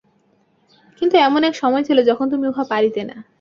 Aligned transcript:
কিন্তু 1.01 1.15
এমন 1.17 1.41
এক 1.43 1.55
সময় 1.55 1.83
ছিল, 1.83 1.97
যখন 2.03 2.25
তুমি 2.29 2.45
উহা 2.47 2.63
পারিতে 2.69 3.01
না। 3.03 3.15